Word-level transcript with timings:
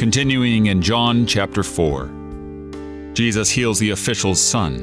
Continuing 0.00 0.68
in 0.68 0.80
John 0.80 1.26
chapter 1.26 1.62
4, 1.62 3.12
Jesus 3.12 3.50
heals 3.50 3.78
the 3.78 3.90
official's 3.90 4.40
son. 4.40 4.80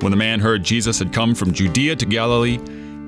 When 0.00 0.10
the 0.10 0.16
man 0.16 0.40
heard 0.40 0.64
Jesus 0.64 0.98
had 0.98 1.12
come 1.12 1.32
from 1.32 1.52
Judea 1.52 1.94
to 1.94 2.04
Galilee, 2.04 2.58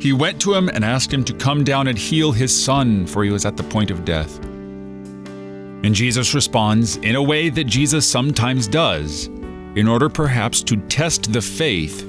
he 0.01 0.13
went 0.13 0.41
to 0.43 0.55
him 0.55 0.69
and 0.69 0.85
asked 0.85 1.13
him 1.13 1.25
to 1.25 1.35
come 1.35 1.65
down 1.65 1.89
and 1.89 1.99
heal 1.99 2.31
his 2.31 2.57
son, 2.57 3.05
for 3.05 3.25
he 3.25 3.31
was 3.31 3.45
at 3.45 3.57
the 3.57 3.65
point 3.65 3.91
of 3.91 4.05
death. 4.05 4.39
And 4.45 5.93
Jesus 5.93 6.35
responds 6.35 6.99
in 6.99 7.17
a 7.17 7.23
way 7.23 7.49
that 7.49 7.65
Jesus 7.65 8.09
sometimes 8.09 8.69
does, 8.69 9.27
in 9.75 9.89
order 9.89 10.09
perhaps 10.09 10.63
to 10.63 10.77
test 10.83 11.33
the 11.33 11.43
faith 11.43 12.05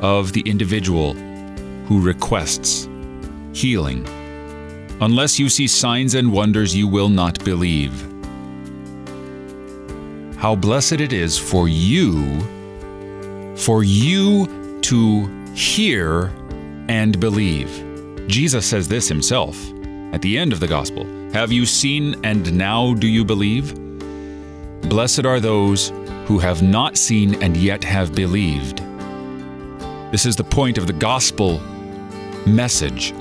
of 0.00 0.32
the 0.32 0.40
individual 0.46 1.12
who 1.84 2.00
requests 2.00 2.88
healing. 3.52 4.06
Unless 5.02 5.38
you 5.38 5.48
see 5.48 5.66
signs 5.66 6.14
and 6.14 6.30
wonders, 6.30 6.76
you 6.76 6.86
will 6.86 7.08
not 7.08 7.42
believe. 7.42 8.06
How 10.36 10.54
blessed 10.54 11.00
it 11.00 11.14
is 11.14 11.38
for 11.38 11.68
you, 11.68 12.40
for 13.56 13.82
you 13.82 14.80
to 14.82 15.26
hear 15.54 16.30
and 16.88 17.18
believe. 17.18 18.26
Jesus 18.26 18.66
says 18.66 18.88
this 18.88 19.08
himself 19.08 19.56
at 20.12 20.20
the 20.20 20.36
end 20.36 20.52
of 20.52 20.60
the 20.60 20.68
gospel 20.68 21.04
Have 21.32 21.50
you 21.50 21.64
seen 21.64 22.22
and 22.22 22.52
now 22.52 22.92
do 22.92 23.08
you 23.08 23.24
believe? 23.24 23.74
Blessed 24.82 25.24
are 25.24 25.40
those 25.40 25.90
who 26.26 26.38
have 26.38 26.62
not 26.62 26.98
seen 26.98 27.42
and 27.42 27.56
yet 27.56 27.82
have 27.84 28.14
believed. 28.14 28.82
This 30.12 30.26
is 30.26 30.36
the 30.36 30.44
point 30.44 30.76
of 30.76 30.86
the 30.86 30.92
gospel 30.92 31.58
message. 32.46 33.14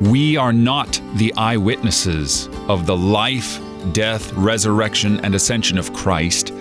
We 0.00 0.36
are 0.36 0.52
not 0.52 1.00
the 1.14 1.32
eyewitnesses 1.38 2.48
of 2.68 2.84
the 2.84 2.96
life, 2.96 3.58
death, 3.92 4.30
resurrection, 4.34 5.24
and 5.24 5.34
ascension 5.34 5.78
of 5.78 5.94
Christ, 5.94 6.52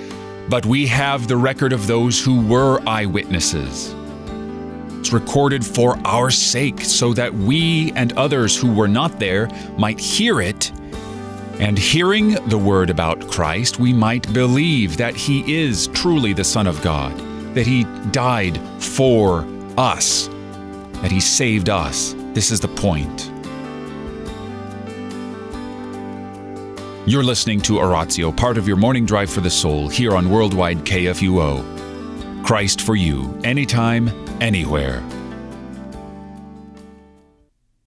but 0.48 0.66
we 0.66 0.88
have 0.88 1.28
the 1.28 1.36
record 1.36 1.74
of 1.74 1.86
those 1.86 2.24
who 2.24 2.48
were 2.48 2.82
eyewitnesses. 2.88 3.94
It's 5.00 5.12
recorded 5.12 5.66
for 5.66 6.00
our 6.06 6.32
sake 6.32 6.80
so 6.80 7.12
that 7.14 7.34
we 7.34 7.92
and 7.92 8.14
others 8.14 8.58
who 8.58 8.74
were 8.74 8.88
not 8.88 9.20
there 9.20 9.50
might 9.78 10.00
hear 10.00 10.40
it. 10.40 10.72
And 11.60 11.78
hearing 11.78 12.36
the 12.48 12.58
word 12.58 12.90
about 12.90 13.30
Christ, 13.30 13.80
we 13.80 13.92
might 13.92 14.32
believe 14.34 14.96
that 14.96 15.16
he 15.16 15.58
is 15.58 15.88
truly 15.88 16.32
the 16.32 16.44
Son 16.46 16.68
of 16.68 16.82
God, 16.82 17.18
that 17.54 17.68
he 17.68 17.84
died 18.12 18.58
for 18.82 19.46
us, 19.78 20.30
that 21.02 21.12
he 21.12 21.20
saved 21.20 21.70
us. 21.70 22.16
This 22.36 22.52
is 22.52 22.60
the 22.60 22.68
point. 22.68 23.32
You're 27.08 27.24
listening 27.24 27.62
to 27.62 27.80
Oratio, 27.80 28.34
part 28.34 28.58
of 28.58 28.68
your 28.68 28.76
morning 28.76 29.06
drive 29.06 29.30
for 29.30 29.40
the 29.40 29.50
soul, 29.50 29.88
here 29.88 30.18
on 30.18 30.30
Worldwide 30.30 30.80
KFUO. 30.80 32.46
Christ 32.46 32.82
for 32.82 32.98
you, 32.98 33.40
anytime, 33.46 34.10
anywhere. 34.42 35.02